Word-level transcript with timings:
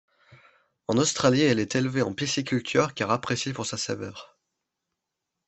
En 0.87 0.97
Australie, 0.97 1.43
elle 1.43 1.59
est 1.59 1.75
élevée 1.75 2.01
en 2.01 2.11
pisciculture 2.11 2.95
car 2.95 3.11
appréciée 3.11 3.53
pour 3.53 3.67
sa 3.67 3.77
saveur. 3.77 4.35